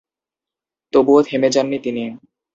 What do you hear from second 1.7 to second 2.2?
নি তিনি।